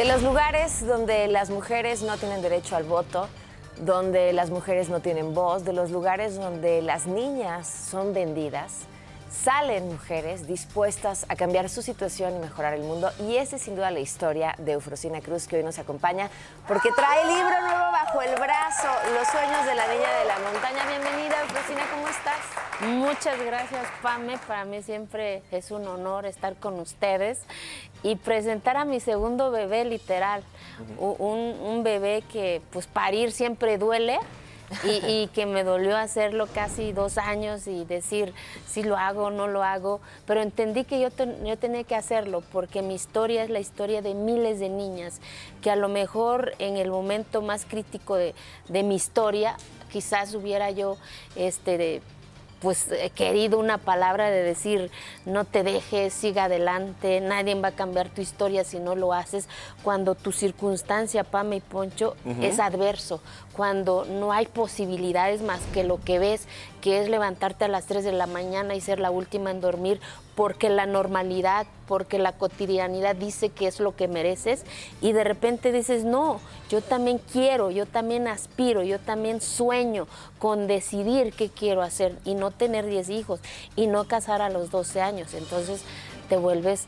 [0.00, 3.28] De los lugares donde las mujeres no tienen derecho al voto,
[3.76, 8.86] donde las mujeres no tienen voz, de los lugares donde las niñas son vendidas,
[9.30, 13.10] salen mujeres dispuestas a cambiar su situación y mejorar el mundo.
[13.28, 16.30] Y esa es sin duda la historia de Eufrosina Cruz que hoy nos acompaña
[16.66, 20.82] porque trae libro nuevo bajo el brazo, Los sueños de la niña de la montaña.
[20.88, 22.69] Bienvenida, Eufrosina, ¿cómo estás?
[22.80, 24.38] Muchas gracias, Pame.
[24.46, 27.40] Para mí siempre es un honor estar con ustedes
[28.02, 30.42] y presentar a mi segundo bebé, literal.
[30.98, 34.18] un, un bebé que, pues, parir siempre duele
[34.84, 38.32] y, que me dolió hacerlo casi dos años y decir
[38.66, 41.08] si lo hago o no lo hago, pero entendí que yo,
[41.44, 45.20] yo tenía que hacerlo porque mi historia es la historia de miles de niñas
[45.60, 48.34] que a lo mejor en el momento más crítico de,
[48.68, 49.56] de mi historia
[49.90, 50.96] quizás hubiera yo
[51.34, 52.02] este, de,
[52.60, 54.90] pues he querido una palabra de decir,
[55.24, 59.48] no te dejes, siga adelante, nadie va a cambiar tu historia si no lo haces,
[59.82, 63.20] cuando tu circunstancia, Pame y Poncho, es adverso,
[63.54, 66.46] cuando no hay posibilidades más que lo que ves,
[66.80, 70.00] que es levantarte a las 3 de la mañana y ser la última en dormir,
[70.34, 74.64] porque la normalidad, porque la cotidianidad dice que es lo que mereces
[75.00, 80.06] y de repente dices, no, yo también quiero, yo también aspiro, yo también sueño
[80.38, 83.40] con decidir qué quiero hacer y no tener 10 hijos
[83.76, 85.34] y no casar a los 12 años.
[85.34, 85.82] Entonces
[86.28, 86.86] te vuelves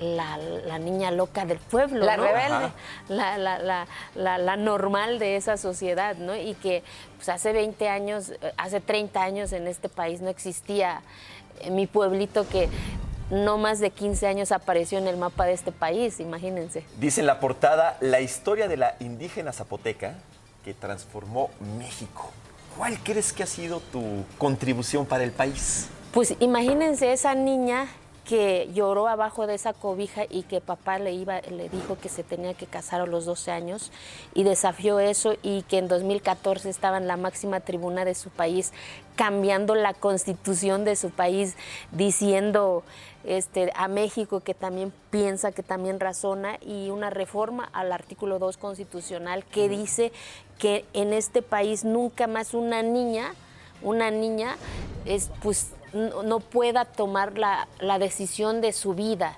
[0.00, 2.72] la, niña loca del pueblo, la rebelde,
[3.08, 6.36] la, la, normal de esa sociedad, ¿no?
[6.36, 6.82] Y que
[7.16, 11.02] pues, hace 20 años, eh, hace 30 años en este país no existía
[11.70, 12.68] mi pueblito que
[13.30, 16.84] no más de 15 años apareció en el mapa de este país, imagínense.
[16.98, 20.14] Dice en la portada la historia de la indígena zapoteca
[20.64, 22.30] que transformó México.
[22.76, 25.88] ¿Cuál crees que ha sido tu contribución para el país?
[26.12, 27.88] Pues imagínense esa niña
[28.26, 32.24] que lloró abajo de esa cobija y que papá le iba le dijo que se
[32.24, 33.92] tenía que casar a los 12 años
[34.34, 38.72] y desafió eso y que en 2014 estaba en la máxima tribuna de su país
[39.14, 41.56] cambiando la constitución de su país
[41.92, 42.82] diciendo
[43.24, 48.56] este, a México que también piensa, que también razona y una reforma al artículo 2
[48.56, 50.10] constitucional que dice
[50.58, 53.34] que en este país nunca más una niña
[53.82, 54.56] una niña
[55.04, 57.66] es pues no, pueda tomar la,
[57.98, 59.36] decisión de su vida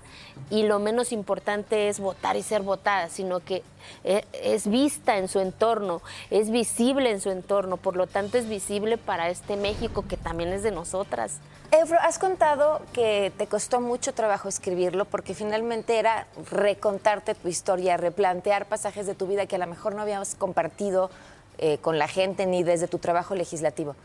[0.51, 3.63] y lo menos importante es votar y ser votada, sino que
[4.05, 8.49] eh, es vista en su entorno, es visible en su entorno, por lo tanto es
[8.49, 11.39] visible para este México que también es de nosotras.
[11.71, 17.99] Efro, has contado que te costó mucho trabajo escribirlo porque finalmente era recontarte tu historia,
[17.99, 21.11] replantear pasajes de tu vida que a lo mejor no habíamos compartido
[21.59, 23.97] eh, con la gente ni desde tu trabajo legislativo.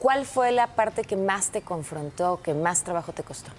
[0.00, 3.50] ¿Cuál fue la parte que más te confrontó, que más trabajo te costó?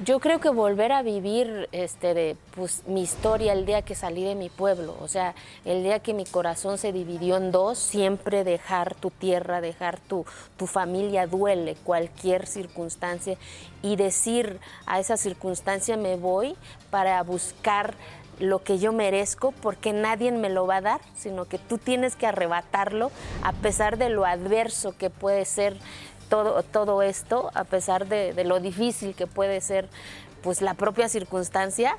[0.00, 4.24] Yo creo que volver a vivir este, de, pues, mi historia el día que salí
[4.24, 5.34] de mi pueblo, o sea,
[5.66, 10.24] el día que mi corazón se dividió en dos, siempre dejar tu tierra, dejar tu,
[10.56, 13.36] tu familia duele, cualquier circunstancia,
[13.82, 16.56] y decir a esa circunstancia me voy
[16.90, 17.94] para buscar
[18.38, 22.16] lo que yo merezco porque nadie me lo va a dar, sino que tú tienes
[22.16, 23.10] que arrebatarlo
[23.42, 25.76] a pesar de lo adverso que puede ser
[26.32, 29.90] todo, todo esto, a pesar de, lo difícil que puede ser
[30.42, 31.98] pues la propia circunstancia.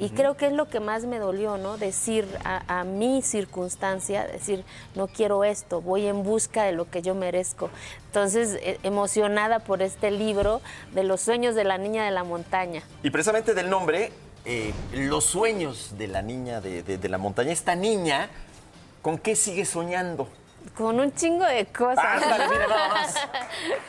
[0.00, 1.78] Y creo que es lo que más me dolió, ¿no?
[1.78, 4.64] Decir a, mi circunstancia, decir,
[4.96, 7.70] no quiero esto, voy en busca de lo que yo merezco.
[8.06, 10.60] Entonces, e, emocionada por este libro
[10.92, 12.82] de los sueños de la niña de la montaña.
[13.04, 14.10] Y precisamente del nombre,
[14.44, 17.52] eh, los sueños de la niña de, la montaña.
[17.52, 18.28] Esta niña,
[19.02, 20.28] ¿con qué sigue soñando?
[20.76, 21.98] Con un chingo de cosas.
[21.98, 23.14] Ah, mira nada más.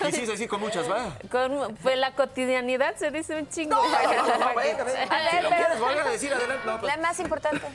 [0.01, 1.17] Quisiste decir con muchas, va.
[1.31, 3.75] Con, pues la cotidianidad se dice un chingo.
[3.75, 6.63] No, no, no, Si lo quieres volver a decir, adelante.
[6.79, 6.84] Pues.
[6.84, 7.66] La más importante.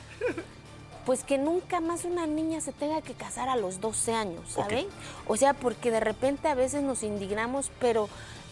[1.05, 4.87] Pues que nunca más una niña se tenga que casar a los 12 años, ¿saben?
[5.27, 8.09] O sea, porque de repente a veces nos indignamos, pero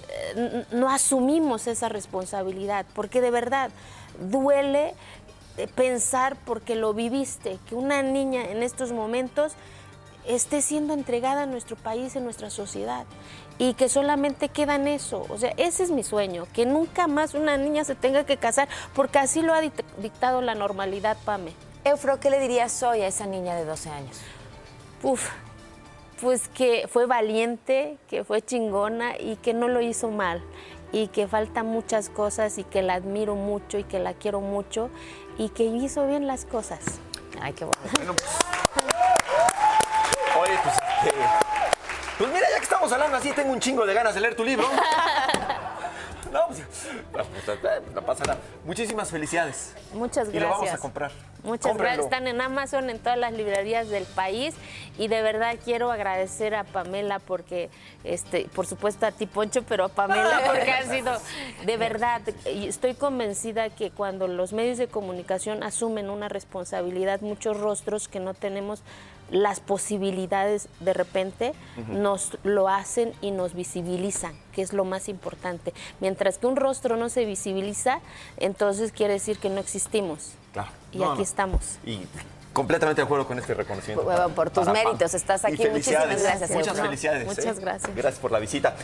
[0.10, 3.72] eh, no asumimos esa responsabilidad, porque de verdad
[4.20, 4.94] duele
[5.58, 9.54] eh, pensar porque lo viviste, que una niña en estos momentos
[10.28, 13.06] esté siendo entregada a nuestro país, en nuestra sociedad,
[13.58, 15.26] y que solamente queda en eso.
[15.30, 18.68] O sea, ese es mi sueño, que nunca más una niña se tenga que casar,
[18.94, 21.54] porque así lo ha dictado la normalidad, Pame.
[21.84, 24.22] Eufro, ¿qué le dirías hoy a esa niña de 12 años?
[25.02, 25.30] Uf,
[26.22, 30.42] pues que fue valiente, que fue chingona y que no lo hizo mal
[30.94, 34.90] y que falta muchas cosas y que la admiro mucho y que la quiero mucho
[35.38, 36.80] y que hizo bien las cosas.
[37.42, 38.16] Ay, qué bueno.
[40.40, 41.18] oye, pues, este,
[42.24, 44.46] pues mira, ya que estamos hablando así, tengo un chingo de ganas de leer tu
[44.46, 44.66] libro.
[47.18, 48.40] no, pues, no, pasa nada.
[48.66, 49.76] Muchísimas felicidades.
[49.94, 50.80] Muchas Y lo vamos gracias.
[50.80, 51.12] a comprar.
[51.44, 52.06] Muchas gracias.
[52.06, 54.56] Están en Amazon, en todas las librerías del país.
[54.98, 57.70] Y de verdad quiero agradecer a Pamela porque,
[58.04, 61.14] este, por supuesto a ti, Poncho, pero a Pamela porque ha sido,
[61.66, 68.08] de verdad, estoy convencida que cuando los medios de comunicación asumen una responsabilidad, muchos rostros
[68.08, 68.84] que no tenemos
[69.30, 71.54] las posibilidades de repente
[71.88, 75.74] nos lo hacen y nos visibilizan, que es lo más importante.
[76.00, 78.00] Mientras que un rostro no se visibiliza,
[78.38, 80.32] entonces quiere decir que no existimos.
[80.54, 80.70] Claro.
[80.92, 81.24] Y No, aquí no.
[81.24, 81.80] estamos.
[81.86, 82.02] Y
[82.54, 84.04] completamente de acuerdo con este reconocimiento.
[84.04, 85.68] Bueno, por tus méritos, estás aquí.
[85.68, 87.26] Muchísimas gracias, Muchas felicidades.
[87.26, 87.60] Muchas ¿eh?
[87.60, 87.96] gracias.
[87.96, 88.76] Gracias por la visita.